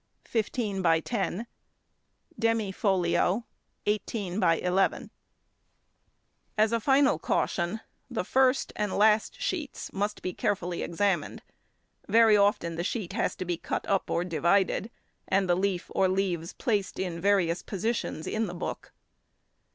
15 0.25 0.81
×10 0.83 1.45
Demy 2.39 2.71
Folio 2.71 3.45
18 3.85 4.39
×11 4.41 5.11
As 6.57 6.71
a 6.71 6.79
final 6.79 7.19
caution, 7.19 7.81
the 8.09 8.23
first 8.23 8.73
and 8.75 8.93
last 8.97 9.39
sheets 9.39 9.93
must 9.93 10.23
be 10.23 10.33
carefully 10.33 10.81
examined; 10.81 11.43
very 12.09 12.35
often 12.35 12.77
the 12.77 12.83
sheet 12.83 13.13
has 13.13 13.35
to 13.35 13.45
be 13.45 13.57
cut 13.57 13.87
up 13.87 14.09
or 14.09 14.23
divided, 14.23 14.89
and 15.27 15.47
the 15.47 15.53
leaf 15.53 15.91
or 15.93 16.07
leaves 16.07 16.51
placed 16.53 16.97
in 16.97 17.21
various 17.21 17.61
positions 17.61 18.25
in 18.25 18.47
the 18.47 18.55
book. 18.55 18.93